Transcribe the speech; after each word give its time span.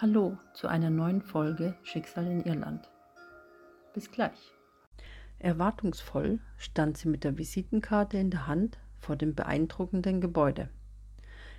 Hallo 0.00 0.38
zu 0.54 0.68
einer 0.68 0.90
neuen 0.90 1.22
Folge 1.22 1.74
Schicksal 1.82 2.24
in 2.28 2.44
Irland. 2.44 2.88
Bis 3.94 4.12
gleich. 4.12 4.52
Erwartungsvoll 5.40 6.38
stand 6.56 6.96
sie 6.96 7.08
mit 7.08 7.24
der 7.24 7.36
Visitenkarte 7.36 8.16
in 8.16 8.30
der 8.30 8.46
Hand 8.46 8.78
vor 9.00 9.16
dem 9.16 9.34
beeindruckenden 9.34 10.20
Gebäude. 10.20 10.68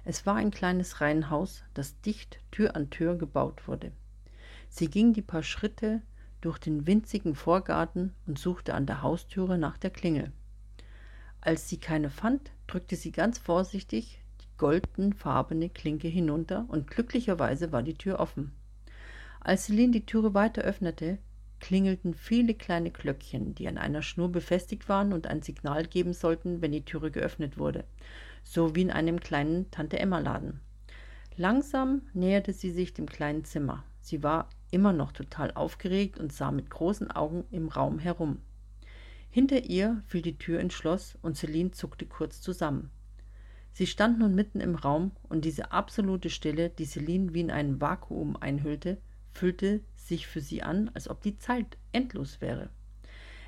Es 0.06 0.26
war 0.26 0.36
ein 0.36 0.52
kleines 0.52 1.02
Reihenhaus, 1.02 1.66
das 1.74 2.00
dicht 2.00 2.40
Tür 2.50 2.78
an 2.78 2.90
Tür 2.90 3.18
gebaut 3.18 3.68
wurde. 3.68 3.92
Sie 4.70 4.90
ging 4.90 5.12
die 5.12 5.22
paar 5.22 5.44
Schritte 5.44 6.02
durch 6.40 6.60
den 6.60 6.88
winzigen 6.88 7.36
Vorgarten 7.36 8.16
und 8.26 8.40
suchte 8.40 8.74
an 8.74 8.86
der 8.86 9.02
Haustüre 9.02 9.58
nach 9.58 9.78
der 9.78 9.90
Klingel. 9.90 10.32
Als 11.42 11.68
sie 11.68 11.78
keine 11.78 12.10
fand, 12.10 12.52
drückte 12.68 12.96
sie 12.96 13.12
ganz 13.12 13.38
vorsichtig 13.38 14.24
goldenfarbene 14.60 15.70
Klinke 15.70 16.08
hinunter 16.08 16.66
und 16.68 16.92
glücklicherweise 16.92 17.72
war 17.72 17.82
die 17.82 17.96
Tür 17.96 18.20
offen. 18.20 18.52
Als 19.40 19.66
Celine 19.66 19.94
die 19.94 20.06
Türe 20.06 20.36
weiter 20.36 20.62
öffnete, 20.62 21.18
klingelten 21.60 22.14
viele 22.14 22.54
kleine 22.54 22.92
Glöckchen, 22.92 23.56
die 23.56 23.68
an 23.68 23.78
einer 23.78 24.02
Schnur 24.02 24.32
befestigt 24.32 24.88
waren 24.88 25.14
und 25.14 25.28
ein 25.28 25.42
Signal 25.42 25.86
geben 25.88 26.14
sollten, 26.14 26.62
wenn 26.62 26.72
die 26.72 26.86
Türe 26.86 27.10
geöffnet 27.10 27.58
wurde, 27.58 27.86
so 28.44 28.76
wie 28.76 28.82
in 28.82 28.92
einem 28.92 29.20
kleinen 29.20 29.72
Tante-Emma-Laden. 29.72 30.60
Langsam 31.36 32.02
näherte 32.14 32.54
sie 32.54 32.72
sich 32.72 32.94
dem 32.94 33.08
kleinen 33.08 33.46
Zimmer. 33.46 33.84
Sie 34.02 34.24
war 34.24 34.50
immer 34.72 34.94
noch 34.94 35.14
total 35.14 35.52
aufgeregt 35.54 36.20
und 36.20 36.34
sah 36.34 36.52
mit 36.52 36.70
großen 36.70 37.12
Augen 37.12 37.46
im 37.50 37.70
Raum 37.70 37.98
herum. 38.00 38.42
Hinter 39.30 39.64
ihr 39.64 40.04
fiel 40.08 40.22
die 40.22 40.38
Tür 40.38 40.60
ins 40.60 40.74
Schloss 40.74 41.18
und 41.22 41.38
Celine 41.38 41.72
zuckte 41.72 42.06
kurz 42.06 42.42
zusammen. 42.42 42.92
Sie 43.72 43.88
stand 43.88 44.20
nun 44.20 44.36
mitten 44.36 44.60
im 44.60 44.76
Raum, 44.76 45.12
und 45.30 45.46
diese 45.46 45.72
absolute 45.72 46.30
Stille, 46.30 46.70
die 46.70 46.86
Celine 46.86 47.34
wie 47.34 47.42
in 47.42 47.52
ein 47.52 47.80
Vakuum 47.80 48.36
einhüllte, 48.38 48.98
fühlte 49.32 49.82
sich 49.96 50.28
für 50.28 50.42
sie 50.42 50.64
an, 50.64 50.92
als 50.94 51.10
ob 51.10 51.22
die 51.22 51.38
Zeit 51.38 51.78
endlos 51.92 52.42
wäre. 52.42 52.70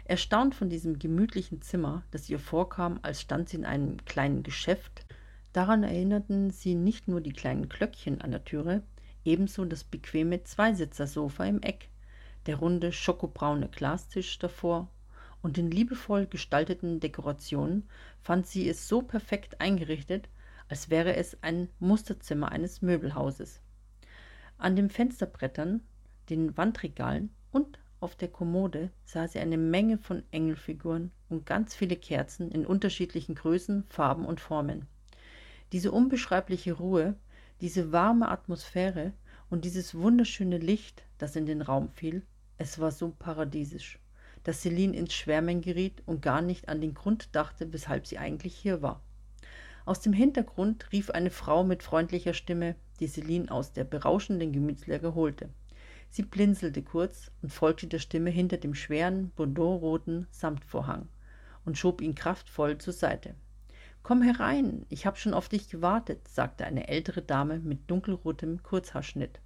Erstaunt 0.05 0.55
von 0.55 0.69
diesem 0.69 0.99
gemütlichen 0.99 1.61
Zimmer, 1.61 2.03
das 2.11 2.29
ihr 2.29 2.39
vorkam, 2.39 2.99
als 3.01 3.21
stand 3.21 3.49
sie 3.49 3.57
in 3.57 3.65
einem 3.65 4.03
kleinen 4.05 4.43
Geschäft, 4.43 5.05
daran 5.53 5.83
erinnerten 5.83 6.51
sie 6.51 6.75
nicht 6.75 7.07
nur 7.07 7.21
die 7.21 7.33
kleinen 7.33 7.69
Glöckchen 7.69 8.21
an 8.21 8.31
der 8.31 8.43
Türe, 8.43 8.83
ebenso 9.23 9.65
das 9.65 9.83
bequeme 9.83 10.43
Zweisitzersofa 10.43 11.45
im 11.45 11.61
Eck, 11.61 11.89
der 12.45 12.55
runde 12.55 12.91
schokobraune 12.91 13.69
Glastisch 13.69 14.39
davor 14.39 14.89
und 15.41 15.57
den 15.57 15.71
liebevoll 15.71 16.27
gestalteten 16.27 16.99
Dekorationen 16.99 17.87
fand 18.21 18.47
sie 18.47 18.69
es 18.69 18.87
so 18.87 19.01
perfekt 19.01 19.59
eingerichtet, 19.59 20.29
als 20.69 20.89
wäre 20.89 21.15
es 21.15 21.37
ein 21.41 21.69
Musterzimmer 21.79 22.51
eines 22.51 22.81
Möbelhauses. 22.81 23.59
An 24.57 24.75
den 24.75 24.89
Fensterbrettern, 24.89 25.81
den 26.29 26.55
Wandregalen 26.57 27.31
und 27.51 27.79
auf 27.99 28.15
der 28.15 28.29
Kommode 28.29 28.89
sah 29.05 29.27
sie 29.27 29.39
eine 29.39 29.57
Menge 29.57 29.97
von 29.97 30.23
Engelfiguren 30.31 31.11
und 31.29 31.45
ganz 31.45 31.75
viele 31.75 31.95
Kerzen 31.95 32.51
in 32.51 32.65
unterschiedlichen 32.65 33.35
Größen, 33.35 33.83
Farben 33.89 34.25
und 34.25 34.39
Formen. 34.39 34.87
Diese 35.71 35.91
unbeschreibliche 35.91 36.73
Ruhe, 36.73 37.15
diese 37.61 37.91
warme 37.91 38.29
Atmosphäre 38.29 39.13
und 39.49 39.65
dieses 39.65 39.93
wunderschöne 39.93 40.57
Licht, 40.57 41.03
das 41.17 41.35
in 41.35 41.45
den 41.45 41.61
Raum 41.61 41.89
fiel, 41.89 42.23
es 42.57 42.79
war 42.79 42.91
so 42.91 43.13
paradiesisch 43.17 43.99
dass 44.43 44.61
Celine 44.61 44.95
ins 44.95 45.13
Schwärmen 45.13 45.61
geriet 45.61 46.01
und 46.05 46.21
gar 46.21 46.41
nicht 46.41 46.69
an 46.69 46.81
den 46.81 46.93
Grund 46.93 47.35
dachte, 47.35 47.71
weshalb 47.73 48.07
sie 48.07 48.17
eigentlich 48.17 48.55
hier 48.55 48.81
war. 48.81 49.01
Aus 49.85 49.99
dem 49.99 50.13
Hintergrund 50.13 50.91
rief 50.91 51.09
eine 51.09 51.31
Frau 51.31 51.63
mit 51.63 51.83
freundlicher 51.83 52.33
Stimme, 52.33 52.75
die 52.99 53.07
Celine 53.07 53.51
aus 53.51 53.73
der 53.73 53.83
berauschenden 53.83 54.51
Gemütslage 54.51 55.15
holte. 55.15 55.49
Sie 56.09 56.23
blinzelte 56.23 56.83
kurz 56.83 57.31
und 57.41 57.51
folgte 57.51 57.87
der 57.87 57.99
Stimme 57.99 58.29
hinter 58.29 58.57
dem 58.57 58.75
schweren, 58.75 59.31
bordeauxroten 59.35 60.27
Samtvorhang 60.29 61.07
und 61.65 61.77
schob 61.77 62.01
ihn 62.01 62.15
kraftvoll 62.15 62.77
zur 62.77 62.93
Seite. 62.93 63.35
Komm 64.03 64.21
herein, 64.21 64.85
ich 64.89 65.05
habe 65.05 65.17
schon 65.17 65.33
auf 65.33 65.47
dich 65.47 65.69
gewartet, 65.69 66.27
sagte 66.27 66.65
eine 66.65 66.87
ältere 66.87 67.21
Dame 67.21 67.59
mit 67.59 67.89
dunkelrotem 67.89 68.61
Kurzhaarschnitt. 68.63 69.39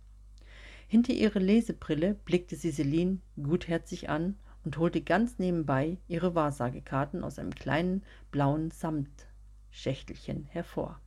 Hinter 0.88 1.14
ihre 1.14 1.40
Lesebrille 1.40 2.14
blickte 2.14 2.56
sie 2.56 2.72
Celine 2.72 3.20
gutherzig 3.36 4.10
an 4.10 4.38
und 4.66 4.78
holte 4.78 5.02
ganz 5.02 5.38
nebenbei 5.38 5.98
ihre 6.08 6.36
Wahrsagekarten 6.36 7.24
aus 7.24 7.40
einem 7.40 7.54
kleinen 7.54 8.04
blauen 8.32 8.72
Samtschächtelchen 8.72 10.46
hervor. 10.50 11.00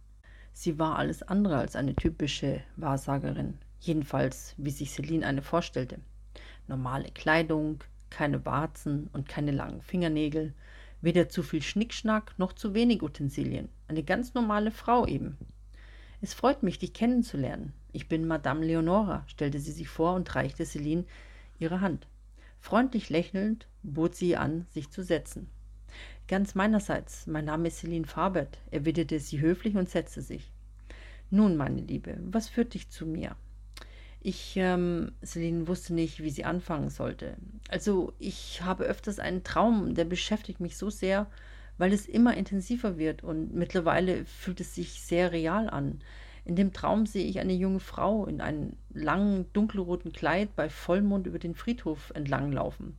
Sie 0.52 0.78
war 0.78 0.96
alles 0.96 1.22
andere 1.22 1.58
als 1.58 1.76
eine 1.76 1.94
typische 1.94 2.62
Wahrsagerin, 2.76 3.58
jedenfalls 3.80 4.54
wie 4.56 4.70
sich 4.70 4.92
Celine 4.92 5.26
eine 5.26 5.42
vorstellte. 5.42 5.98
Normale 6.68 7.10
Kleidung, 7.10 7.84
keine 8.10 8.44
Warzen 8.46 9.08
und 9.12 9.28
keine 9.28 9.50
langen 9.50 9.82
Fingernägel, 9.82 10.54
weder 11.00 11.28
zu 11.28 11.42
viel 11.42 11.62
Schnickschnack 11.62 12.34
noch 12.38 12.52
zu 12.52 12.74
wenig 12.74 13.02
Utensilien. 13.02 13.68
Eine 13.88 14.02
ganz 14.02 14.34
normale 14.34 14.70
Frau 14.70 15.06
eben. 15.06 15.36
Es 16.20 16.34
freut 16.34 16.62
mich, 16.62 16.78
dich 16.78 16.92
kennenzulernen. 16.92 17.72
Ich 17.92 18.08
bin 18.08 18.26
Madame 18.26 18.64
Leonora, 18.64 19.24
stellte 19.28 19.60
sie 19.60 19.72
sich 19.72 19.88
vor 19.88 20.14
und 20.14 20.34
reichte 20.34 20.64
Celine 20.64 21.04
ihre 21.58 21.80
Hand. 21.80 22.08
Freundlich 22.60 23.08
lächelnd 23.08 23.66
bot 23.82 24.14
sie 24.14 24.36
an, 24.36 24.66
sich 24.70 24.90
zu 24.90 25.02
setzen. 25.02 25.48
Ganz 26.26 26.54
meinerseits, 26.54 27.26
mein 27.26 27.46
Name 27.46 27.68
ist 27.68 27.78
Celine 27.78 28.06
Fabert, 28.06 28.58
erwiderte 28.70 29.18
sie 29.18 29.40
höflich 29.40 29.76
und 29.76 29.88
setzte 29.88 30.20
sich. 30.20 30.52
Nun, 31.30 31.56
meine 31.56 31.80
Liebe, 31.80 32.18
was 32.20 32.48
führt 32.48 32.74
dich 32.74 32.90
zu 32.90 33.06
mir? 33.06 33.36
Ich, 34.20 34.54
ähm, 34.56 35.12
Celine 35.24 35.68
wusste 35.68 35.94
nicht, 35.94 36.22
wie 36.22 36.30
sie 36.30 36.44
anfangen 36.44 36.90
sollte. 36.90 37.36
Also, 37.68 38.12
ich 38.18 38.62
habe 38.62 38.84
öfters 38.84 39.18
einen 39.18 39.44
Traum, 39.44 39.94
der 39.94 40.04
beschäftigt 40.04 40.60
mich 40.60 40.76
so 40.76 40.90
sehr, 40.90 41.30
weil 41.78 41.92
es 41.92 42.06
immer 42.06 42.36
intensiver 42.36 42.98
wird 42.98 43.22
und 43.22 43.54
mittlerweile 43.54 44.24
fühlt 44.26 44.60
es 44.60 44.74
sich 44.74 45.00
sehr 45.00 45.32
real 45.32 45.70
an. 45.70 46.00
In 46.48 46.56
dem 46.56 46.72
Traum 46.72 47.04
sehe 47.04 47.26
ich 47.26 47.40
eine 47.40 47.52
junge 47.52 47.78
Frau 47.78 48.24
in 48.24 48.40
einem 48.40 48.72
langen, 48.88 49.52
dunkelroten 49.52 50.12
Kleid 50.12 50.56
bei 50.56 50.70
Vollmond 50.70 51.26
über 51.26 51.38
den 51.38 51.54
Friedhof 51.54 52.10
entlanglaufen. 52.14 52.96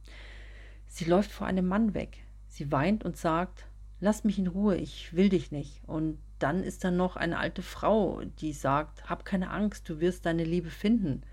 Sie 0.86 1.06
läuft 1.06 1.32
vor 1.32 1.48
einem 1.48 1.68
Mann 1.68 1.96
weg. 1.96 2.20
Sie 2.48 2.72
weint 2.72 3.04
und 3.04 3.18
sagt, 3.18 3.66
Lass 4.00 4.24
mich 4.24 4.38
in 4.38 4.46
Ruhe, 4.46 4.78
ich 4.78 5.16
will 5.16 5.30
dich 5.30 5.52
nicht. 5.52 5.82
Und 5.88 6.20
dann 6.38 6.64
ist 6.64 6.84
da 6.84 6.92
noch 6.92 7.16
eine 7.16 7.40
alte 7.40 7.64
Frau, 7.64 8.22
die 8.40 8.54
sagt, 8.54 9.10
Hab 9.10 9.26
keine 9.26 9.50
Angst, 9.50 9.90
du 9.90 10.00
wirst 10.00 10.28
deine 10.28 10.44
Liebe 10.44 10.70
finden. 10.70 11.24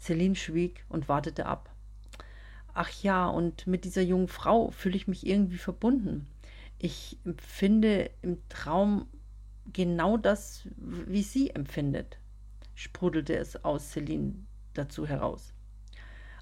Celine 0.00 0.36
schwieg 0.36 0.86
und 0.88 1.10
wartete 1.10 1.44
ab. 1.44 1.68
Ach 2.72 2.88
ja, 3.02 3.28
und 3.28 3.66
mit 3.66 3.84
dieser 3.84 4.00
jungen 4.00 4.28
Frau 4.28 4.70
fühle 4.70 4.96
ich 4.96 5.06
mich 5.06 5.26
irgendwie 5.26 5.58
verbunden. 5.58 6.28
Ich 6.78 7.18
empfinde 7.26 8.10
im 8.22 8.38
Traum 8.48 9.06
genau 9.72 10.16
das, 10.16 10.66
wie 10.76 11.22
sie 11.22 11.50
empfindet, 11.50 12.18
sprudelte 12.74 13.36
es 13.36 13.64
aus 13.64 13.90
Celine 13.90 14.34
dazu 14.74 15.06
heraus. 15.06 15.52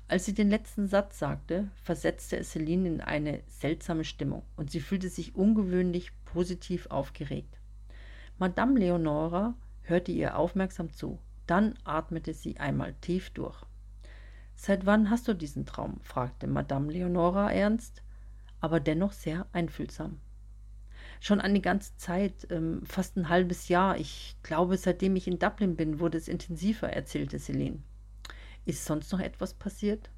Als 0.08 0.24
sie 0.24 0.34
den 0.34 0.50
letzten 0.50 0.86
Satz 0.86 1.18
sagte, 1.18 1.68
versetzte 1.82 2.36
es 2.36 2.52
Celine 2.52 2.88
in 2.88 3.00
eine 3.00 3.42
seltsame 3.48 4.04
Stimmung 4.04 4.42
und 4.56 4.70
sie 4.70 4.80
fühlte 4.80 5.08
sich 5.08 5.34
ungewöhnlich 5.34 6.12
positiv 6.24 6.86
aufgeregt. 6.86 7.58
Madame 8.38 8.78
Leonora 8.78 9.54
hörte 9.82 10.12
ihr 10.12 10.36
aufmerksam 10.36 10.92
zu. 10.92 11.18
Dann 11.46 11.74
atmete 11.84 12.34
sie 12.34 12.58
einmal 12.58 12.94
tief 13.00 13.30
durch. 13.30 13.64
Seit 14.54 14.86
wann 14.86 15.10
hast 15.10 15.28
du 15.28 15.34
diesen 15.34 15.66
Traum? 15.66 16.00
fragte 16.02 16.46
Madame 16.46 16.92
Leonora 16.92 17.52
ernst, 17.52 18.02
aber 18.60 18.80
dennoch 18.80 19.12
sehr 19.12 19.46
einfühlsam 19.52 20.20
schon 21.20 21.40
eine 21.40 21.60
ganze 21.60 21.96
Zeit, 21.96 22.46
ähm, 22.50 22.82
fast 22.84 23.16
ein 23.16 23.28
halbes 23.28 23.68
Jahr. 23.68 23.98
Ich 23.98 24.36
glaube, 24.42 24.76
seitdem 24.76 25.16
ich 25.16 25.26
in 25.26 25.38
Dublin 25.38 25.76
bin, 25.76 26.00
wurde 26.00 26.18
es 26.18 26.28
intensiver, 26.28 26.88
erzählte 26.88 27.38
Celine. 27.38 27.78
Ist 28.64 28.84
sonst 28.84 29.12
noch 29.12 29.20
etwas 29.20 29.54
passiert? 29.54 30.10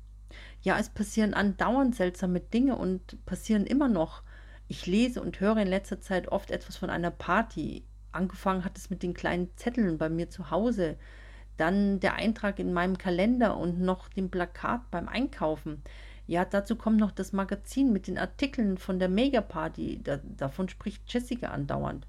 Ja, 0.62 0.78
es 0.78 0.90
passieren 0.90 1.34
andauernd 1.34 1.94
seltsame 1.94 2.40
Dinge 2.40 2.76
und 2.76 3.24
passieren 3.24 3.66
immer 3.66 3.88
noch. 3.88 4.22
Ich 4.66 4.86
lese 4.86 5.22
und 5.22 5.40
höre 5.40 5.56
in 5.58 5.68
letzter 5.68 6.00
Zeit 6.00 6.28
oft 6.28 6.50
etwas 6.50 6.76
von 6.76 6.90
einer 6.90 7.10
Party. 7.10 7.84
Angefangen 8.12 8.64
hat 8.64 8.76
es 8.76 8.90
mit 8.90 9.02
den 9.02 9.14
kleinen 9.14 9.54
Zetteln 9.56 9.98
bei 9.98 10.08
mir 10.08 10.28
zu 10.28 10.50
Hause, 10.50 10.96
dann 11.56 12.00
der 12.00 12.14
Eintrag 12.14 12.58
in 12.58 12.72
meinem 12.72 12.98
Kalender 12.98 13.56
und 13.56 13.80
noch 13.80 14.08
dem 14.08 14.30
Plakat 14.30 14.90
beim 14.90 15.08
Einkaufen. 15.08 15.82
Ja, 16.28 16.44
dazu 16.44 16.76
kommt 16.76 16.98
noch 16.98 17.10
das 17.10 17.32
Magazin 17.32 17.90
mit 17.90 18.06
den 18.06 18.18
Artikeln 18.18 18.76
von 18.76 18.98
der 18.98 19.08
Megaparty. 19.08 20.00
Da, 20.04 20.18
davon 20.36 20.68
spricht 20.68 21.10
Jessica 21.10 21.48
andauernd. 21.48 22.06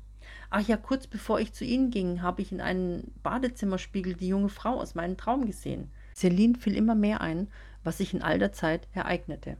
Ach 0.49 0.59
ja, 0.67 0.75
kurz 0.75 1.07
bevor 1.07 1.39
ich 1.39 1.53
zu 1.53 1.63
Ihnen 1.63 1.89
ging, 1.89 2.21
habe 2.21 2.41
ich 2.41 2.51
in 2.51 2.59
einem 2.59 3.05
Badezimmerspiegel 3.23 4.15
die 4.15 4.27
junge 4.27 4.49
Frau 4.49 4.77
aus 4.77 4.93
meinem 4.93 5.15
Traum 5.15 5.45
gesehen. 5.45 5.89
Celine 6.13 6.57
fiel 6.57 6.75
immer 6.75 6.95
mehr 6.95 7.21
ein, 7.21 7.47
was 7.85 7.99
sich 7.99 8.13
in 8.13 8.21
all 8.21 8.39
der 8.39 8.51
Zeit 8.51 8.89
ereignete. 8.93 9.55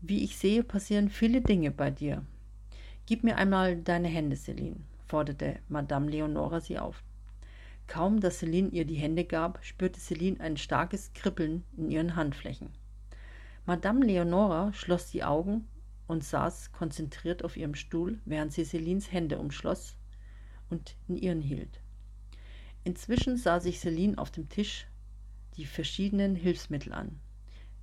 Wie 0.00 0.24
ich 0.24 0.36
sehe, 0.36 0.64
passieren 0.64 1.08
viele 1.08 1.40
Dinge 1.40 1.70
bei 1.70 1.92
dir. 1.92 2.26
Gib 3.06 3.22
mir 3.22 3.36
einmal 3.36 3.76
deine 3.76 4.08
Hände, 4.08 4.34
Celine, 4.34 4.80
forderte 5.06 5.60
Madame 5.68 6.10
Leonora 6.10 6.60
sie 6.60 6.80
auf. 6.80 7.04
Kaum, 7.86 8.18
dass 8.18 8.40
Celine 8.40 8.70
ihr 8.70 8.84
die 8.84 8.96
Hände 8.96 9.24
gab, 9.24 9.64
spürte 9.64 10.00
Celine 10.00 10.40
ein 10.40 10.56
starkes 10.56 11.12
Kribbeln 11.12 11.62
in 11.76 11.92
ihren 11.92 12.16
Handflächen. 12.16 12.70
Madame 13.66 14.04
Leonora 14.04 14.74
schloss 14.74 15.10
die 15.10 15.24
Augen 15.24 15.66
und 16.06 16.22
saß 16.22 16.72
konzentriert 16.72 17.44
auf 17.44 17.56
ihrem 17.56 17.74
Stuhl, 17.74 18.20
während 18.26 18.52
sie 18.52 18.64
Celines 18.64 19.10
Hände 19.10 19.38
umschloss 19.38 19.96
und 20.68 20.96
in 21.08 21.16
ihren 21.16 21.40
hielt. 21.40 21.80
Inzwischen 22.84 23.38
sah 23.38 23.60
sich 23.60 23.80
Celine 23.80 24.18
auf 24.18 24.30
dem 24.30 24.50
Tisch 24.50 24.86
die 25.56 25.64
verschiedenen 25.64 26.36
Hilfsmittel 26.36 26.92
an, 26.92 27.20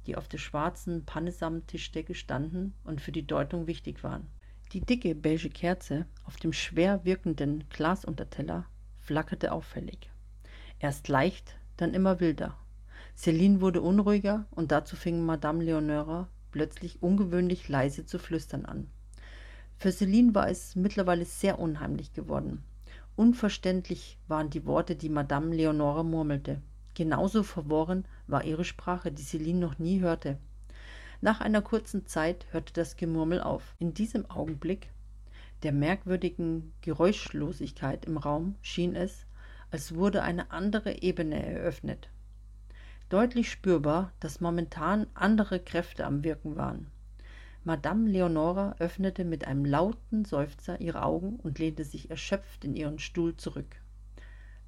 die 0.05 0.15
auf 0.15 0.27
der 0.27 0.37
schwarzen 0.37 1.03
Pannesamen-Tischdecke 1.05 2.13
standen 2.13 2.75
und 2.83 3.01
für 3.01 3.11
die 3.11 3.25
Deutung 3.25 3.65
wichtig 3.65 4.03
waren. 4.03 4.27
Die 4.73 4.81
dicke 4.81 5.15
beige 5.15 5.49
Kerze 5.49 6.05
auf 6.25 6.35
dem 6.37 6.53
schwer 6.53 7.03
wirkenden 7.05 7.67
Glasunterteller 7.69 8.67
flackerte 8.99 9.51
auffällig. 9.51 10.11
Erst 10.77 11.07
leicht, 11.07 11.55
dann 11.77 11.95
immer 11.95 12.19
wilder. 12.19 12.55
Celine 13.21 13.61
wurde 13.61 13.83
unruhiger 13.83 14.47
und 14.49 14.71
dazu 14.71 14.95
fing 14.95 15.23
Madame 15.23 15.63
Leonora 15.63 16.27
plötzlich 16.49 17.03
ungewöhnlich 17.03 17.69
leise 17.69 18.03
zu 18.03 18.17
flüstern 18.17 18.65
an. 18.65 18.89
Für 19.77 19.91
Celine 19.91 20.33
war 20.33 20.49
es 20.49 20.75
mittlerweile 20.75 21.25
sehr 21.25 21.59
unheimlich 21.59 22.13
geworden. 22.13 22.63
Unverständlich 23.15 24.17
waren 24.27 24.49
die 24.49 24.65
Worte, 24.65 24.95
die 24.95 25.09
Madame 25.09 25.53
Leonore 25.55 26.03
murmelte. 26.03 26.63
Genauso 26.95 27.43
verworren 27.43 28.05
war 28.25 28.43
ihre 28.43 28.65
Sprache, 28.65 29.11
die 29.11 29.21
Celine 29.21 29.59
noch 29.59 29.77
nie 29.77 29.99
hörte. 29.99 30.39
Nach 31.21 31.41
einer 31.41 31.61
kurzen 31.61 32.07
Zeit 32.07 32.47
hörte 32.49 32.73
das 32.73 32.95
Gemurmel 32.95 33.39
auf. 33.39 33.75
In 33.77 33.93
diesem 33.93 34.27
Augenblick 34.31 34.89
der 35.61 35.73
merkwürdigen 35.73 36.73
Geräuschlosigkeit 36.81 38.05
im 38.05 38.17
Raum 38.17 38.55
schien 38.63 38.95
es, 38.95 39.27
als 39.69 39.93
wurde 39.93 40.23
eine 40.23 40.49
andere 40.49 41.03
Ebene 41.03 41.45
eröffnet. 41.45 42.09
Deutlich 43.11 43.51
spürbar, 43.51 44.13
dass 44.21 44.39
momentan 44.39 45.05
andere 45.15 45.59
Kräfte 45.59 46.05
am 46.05 46.23
Wirken 46.23 46.55
waren. 46.55 46.87
Madame 47.65 48.09
Leonora 48.09 48.77
öffnete 48.79 49.25
mit 49.25 49.45
einem 49.45 49.65
lauten 49.65 50.23
Seufzer 50.23 50.79
ihre 50.79 51.03
Augen 51.03 51.35
und 51.35 51.59
lehnte 51.59 51.83
sich 51.83 52.09
erschöpft 52.09 52.63
in 52.63 52.73
ihren 52.73 52.99
Stuhl 52.99 53.35
zurück. 53.35 53.75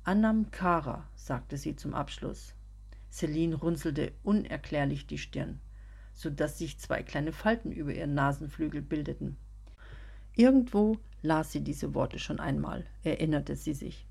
Annam 0.03 0.51
Kara, 0.51 1.07
sagte 1.15 1.55
sie 1.55 1.77
zum 1.77 1.93
Abschluss. 1.93 2.53
Celine 3.09 3.55
runzelte 3.55 4.11
unerklärlich 4.23 5.07
die 5.07 5.19
Stirn, 5.19 5.61
so 6.13 6.29
dass 6.29 6.57
sich 6.57 6.77
zwei 6.79 7.01
kleine 7.01 7.31
Falten 7.31 7.71
über 7.71 7.93
ihren 7.93 8.13
Nasenflügel 8.13 8.81
bildeten. 8.81 9.37
Irgendwo 10.35 10.97
las 11.21 11.53
sie 11.53 11.61
diese 11.61 11.93
Worte 11.93 12.19
schon 12.19 12.41
einmal, 12.41 12.85
erinnerte 13.05 13.55
sie 13.55 13.73
sich. 13.73 14.05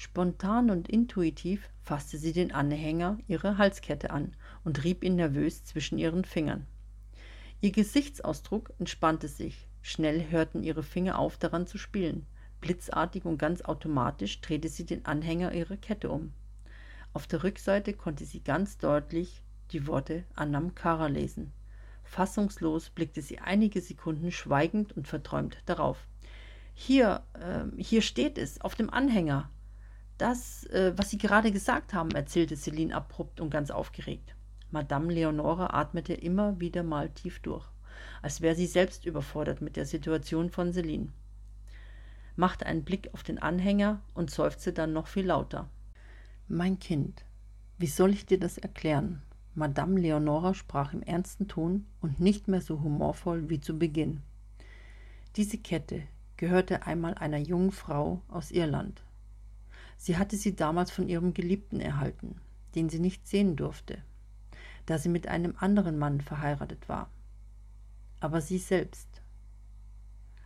Spontan 0.00 0.70
und 0.70 0.88
intuitiv 0.88 1.70
fasste 1.82 2.18
sie 2.18 2.32
den 2.32 2.52
Anhänger 2.52 3.18
ihrer 3.26 3.58
Halskette 3.58 4.10
an 4.10 4.32
und 4.62 4.84
rieb 4.84 5.02
ihn 5.02 5.16
nervös 5.16 5.64
zwischen 5.64 5.98
ihren 5.98 6.24
Fingern. 6.24 6.68
Ihr 7.60 7.72
Gesichtsausdruck 7.72 8.72
entspannte 8.78 9.26
sich. 9.26 9.66
Schnell 9.82 10.30
hörten 10.30 10.62
ihre 10.62 10.84
Finger 10.84 11.18
auf, 11.18 11.36
daran 11.36 11.66
zu 11.66 11.78
spielen. 11.78 12.26
Blitzartig 12.60 13.24
und 13.24 13.38
ganz 13.38 13.62
automatisch 13.62 14.40
drehte 14.40 14.68
sie 14.68 14.86
den 14.86 15.04
Anhänger 15.04 15.52
ihrer 15.52 15.76
Kette 15.76 16.10
um. 16.10 16.32
Auf 17.12 17.26
der 17.26 17.42
Rückseite 17.42 17.92
konnte 17.92 18.24
sie 18.24 18.44
ganz 18.44 18.78
deutlich 18.78 19.42
die 19.72 19.88
Worte 19.88 20.22
Annam 20.36 20.76
Kara 20.76 21.08
lesen. 21.08 21.52
Fassungslos 22.04 22.90
blickte 22.90 23.20
sie 23.20 23.40
einige 23.40 23.80
Sekunden 23.80 24.30
schweigend 24.30 24.96
und 24.96 25.08
verträumt 25.08 25.58
darauf. 25.66 26.06
Hier, 26.72 27.24
äh, 27.34 27.82
hier 27.82 28.02
steht 28.02 28.38
es, 28.38 28.60
auf 28.60 28.76
dem 28.76 28.90
Anhänger. 28.90 29.50
Das, 30.18 30.64
äh, 30.66 30.92
was 30.96 31.10
Sie 31.10 31.18
gerade 31.18 31.52
gesagt 31.52 31.94
haben, 31.94 32.10
erzählte 32.10 32.56
Celine 32.56 32.94
abrupt 32.94 33.40
und 33.40 33.50
ganz 33.50 33.70
aufgeregt. 33.70 34.34
Madame 34.70 35.12
Leonore 35.12 35.72
atmete 35.72 36.12
immer 36.12 36.60
wieder 36.60 36.82
mal 36.82 37.08
tief 37.08 37.40
durch, 37.40 37.64
als 38.20 38.40
wäre 38.40 38.54
sie 38.54 38.66
selbst 38.66 39.06
überfordert 39.06 39.62
mit 39.62 39.76
der 39.76 39.86
Situation 39.86 40.50
von 40.50 40.72
Celine. 40.72 41.08
Machte 42.36 42.66
einen 42.66 42.84
Blick 42.84 43.08
auf 43.14 43.22
den 43.22 43.38
Anhänger 43.38 44.00
und 44.12 44.30
seufzte 44.30 44.72
dann 44.72 44.92
noch 44.92 45.06
viel 45.06 45.26
lauter. 45.26 45.70
Mein 46.48 46.78
Kind, 46.78 47.24
wie 47.78 47.86
soll 47.86 48.10
ich 48.10 48.26
dir 48.26 48.38
das 48.38 48.58
erklären? 48.58 49.22
Madame 49.54 49.98
Leonora 49.98 50.52
sprach 50.52 50.92
im 50.92 51.02
ernsten 51.02 51.48
Ton 51.48 51.86
und 52.00 52.20
nicht 52.20 52.46
mehr 52.46 52.60
so 52.60 52.80
humorvoll 52.80 53.48
wie 53.48 53.60
zu 53.60 53.78
Beginn. 53.78 54.20
Diese 55.36 55.58
Kette 55.58 56.02
gehörte 56.36 56.86
einmal 56.86 57.14
einer 57.14 57.38
jungen 57.38 57.72
Frau 57.72 58.22
aus 58.28 58.50
Irland. 58.50 59.02
Sie 59.98 60.16
hatte 60.16 60.36
sie 60.36 60.56
damals 60.56 60.90
von 60.90 61.08
ihrem 61.08 61.34
Geliebten 61.34 61.80
erhalten, 61.80 62.36
den 62.74 62.88
sie 62.88 62.98
nicht 62.98 63.28
sehen 63.28 63.54
durfte 63.56 64.02
da 64.88 64.96
sie 64.96 65.10
mit 65.10 65.28
einem 65.28 65.54
anderen 65.58 65.98
Mann 65.98 66.22
verheiratet 66.22 66.88
war. 66.88 67.10
Aber 68.20 68.40
sie 68.40 68.56
selbst. 68.56 69.06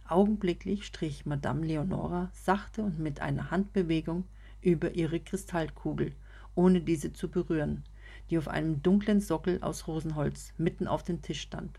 Augenblicklich 0.04 0.84
strich 0.84 1.26
Madame 1.26 1.64
Leonora 1.64 2.28
sachte 2.34 2.82
und 2.82 2.98
mit 2.98 3.20
einer 3.20 3.52
Handbewegung 3.52 4.24
über 4.60 4.96
ihre 4.96 5.20
Kristallkugel, 5.20 6.12
ohne 6.56 6.80
diese 6.80 7.12
zu 7.12 7.30
berühren, 7.30 7.84
die 8.30 8.36
auf 8.36 8.48
einem 8.48 8.82
dunklen 8.82 9.20
Sockel 9.20 9.62
aus 9.62 9.86
Rosenholz 9.86 10.52
mitten 10.58 10.88
auf 10.88 11.04
dem 11.04 11.22
Tisch 11.22 11.40
stand. 11.40 11.78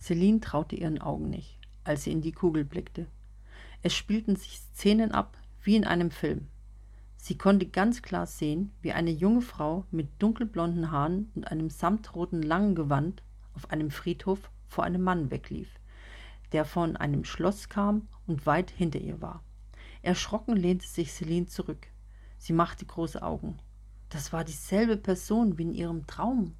Celine 0.00 0.40
traute 0.40 0.76
ihren 0.76 1.02
Augen 1.02 1.28
nicht, 1.28 1.58
als 1.84 2.04
sie 2.04 2.12
in 2.12 2.22
die 2.22 2.32
Kugel 2.32 2.64
blickte. 2.64 3.06
Es 3.82 3.94
spielten 3.94 4.34
sich 4.34 4.60
Szenen 4.60 5.12
ab 5.12 5.36
wie 5.62 5.76
in 5.76 5.84
einem 5.84 6.10
Film. 6.10 6.48
Sie 7.20 7.36
konnte 7.36 7.66
ganz 7.66 8.00
klar 8.00 8.26
sehen, 8.26 8.72
wie 8.80 8.92
eine 8.92 9.10
junge 9.10 9.42
Frau 9.42 9.84
mit 9.90 10.08
dunkelblonden 10.22 10.90
Haaren 10.92 11.30
und 11.34 11.50
einem 11.50 11.68
samtroten 11.68 12.42
langen 12.42 12.74
Gewand 12.74 13.22
auf 13.54 13.70
einem 13.70 13.90
Friedhof 13.90 14.50
vor 14.68 14.84
einem 14.84 15.02
Mann 15.02 15.30
weglief, 15.30 15.68
der 16.52 16.64
von 16.64 16.96
einem 16.96 17.24
Schloss 17.24 17.68
kam 17.68 18.08
und 18.26 18.46
weit 18.46 18.70
hinter 18.70 19.00
ihr 19.00 19.20
war. 19.20 19.42
Erschrocken 20.00 20.56
lehnte 20.56 20.86
sich 20.86 21.12
Celine 21.12 21.46
zurück. 21.46 21.88
Sie 22.38 22.52
machte 22.52 22.86
große 22.86 23.20
Augen. 23.20 23.58
Das 24.10 24.32
war 24.32 24.44
dieselbe 24.44 24.96
Person 24.96 25.58
wie 25.58 25.64
in 25.64 25.74
ihrem 25.74 26.06
Traum. 26.06 26.54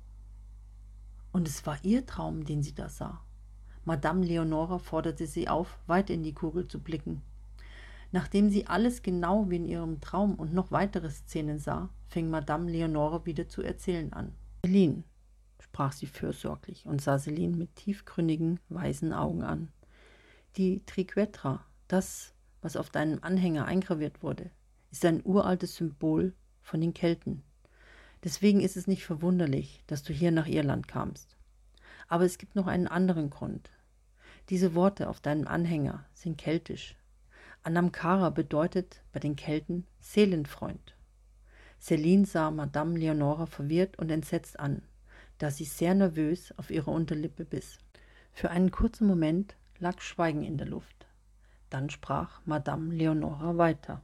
Und 1.31 1.47
es 1.47 1.65
war 1.67 1.79
ihr 1.83 2.05
Traum, 2.05 2.45
den 2.45 2.65
sie 2.65 2.75
da 2.75 2.89
sah. 2.89 3.23
Madame 3.85 4.27
Leonora 4.27 4.79
forderte 4.79 5.27
sie 5.27 5.49
auf, 5.49 5.79
weit 5.87 6.11
in 6.11 6.25
die 6.25 6.35
Kugel 6.35 6.67
zu 6.67 6.81
blicken. 6.81 7.23
Nachdem 8.11 8.49
sie 8.49 8.67
alles 8.67 9.03
genau 9.03 9.51
wie 9.51 9.57
in 9.57 9.67
ihrem 9.67 10.01
Traum 10.01 10.35
und 10.35 10.55
noch 10.55 10.71
weitere 10.71 11.11
Szenen 11.11 11.59
sah, 11.59 11.91
fing 12.09 12.31
Madame 12.31 12.71
Leonore 12.71 13.27
wieder 13.27 13.49
zu 13.49 13.63
erzählen 13.63 14.13
an. 14.13 14.33
Celine, 14.65 15.05
sprach 15.61 15.93
sie 15.93 16.07
fürsorglich 16.07 16.87
und 16.87 17.03
sah 17.03 17.19
Celine 17.19 17.57
mit 17.57 17.77
tiefgründigen, 17.77 18.61
weißen 18.71 19.13
Augen 19.13 19.43
an. 19.43 19.69
Die 20.57 20.85
Triquetra, 20.87 21.65
das, 21.87 22.33
was 22.63 22.77
auf 22.77 22.91
deinem 22.91 23.19
Anhänger 23.23 23.67
eingraviert 23.67 24.23
wurde, 24.23 24.51
ist 24.91 25.05
ein 25.05 25.21
uraltes 25.25 25.77
Symbol 25.77 26.35
von 26.63 26.81
den 26.81 26.95
Kelten. 26.95 27.43
Deswegen 28.25 28.61
ist 28.61 28.77
es 28.77 28.87
nicht 28.87 29.05
verwunderlich, 29.05 29.85
dass 29.87 30.03
du 30.03 30.13
hier 30.13 30.33
nach 30.33 30.47
Irland 30.47 30.89
kamst. 30.89 31.37
Aber 32.09 32.25
es 32.25 32.39
gibt 32.39 32.57
noch 32.57 32.67
einen 32.67 32.89
anderen 32.89 33.29
Grund. 33.29 33.71
Diese 34.49 34.75
Worte 34.75 35.11
auf 35.11 35.21
deinem 35.21 35.47
Anhänger 35.47 36.07
sind 36.15 36.39
keltisch 36.39 36.97
Anamkara 37.69 38.31
bedeutet 38.31 39.03
bei 39.13 39.21
den 39.21 39.37
Kelten 39.37 39.87
Seelenfreund. 40.01 40.97
Celine 41.79 42.25
sah 42.25 42.51
Madame 42.51 42.99
Leonora 42.99 43.45
verwirrt 43.45 43.99
und 43.99 44.11
entsetzt 44.11 44.59
an, 44.59 44.81
da 45.37 45.51
sie 45.51 45.67
sehr 45.67 45.95
nervös 45.95 46.55
auf 46.57 46.71
ihre 46.71 46.91
Unterlippe 46.91 47.45
biss. 47.45 47.79
Für 48.33 48.49
einen 48.49 48.71
kurzen 48.71 49.07
Moment 49.07 49.55
lag 49.81 50.01
Schweigen 50.01 50.45
in 50.45 50.57
der 50.57 50.67
Luft. 50.67 51.07
Dann 51.69 51.91
sprach 51.91 52.41
Madame 52.47 52.95
Leonora 52.95 53.59
weiter. 53.59 54.01